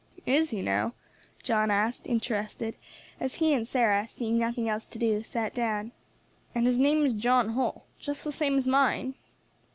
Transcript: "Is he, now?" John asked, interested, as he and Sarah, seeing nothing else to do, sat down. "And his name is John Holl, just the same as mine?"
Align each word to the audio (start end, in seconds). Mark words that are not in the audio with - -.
"Is 0.25 0.49
he, 0.49 0.63
now?" 0.63 0.95
John 1.43 1.69
asked, 1.69 2.07
interested, 2.07 2.75
as 3.19 3.35
he 3.35 3.53
and 3.53 3.67
Sarah, 3.67 4.07
seeing 4.09 4.39
nothing 4.39 4.67
else 4.67 4.87
to 4.87 4.97
do, 4.97 5.21
sat 5.21 5.53
down. 5.53 5.91
"And 6.55 6.65
his 6.65 6.79
name 6.79 7.03
is 7.05 7.13
John 7.13 7.49
Holl, 7.49 7.85
just 7.99 8.23
the 8.23 8.31
same 8.31 8.55
as 8.57 8.65
mine?" 8.67 9.13